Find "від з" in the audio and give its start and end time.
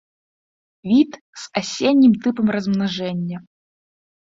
0.91-1.61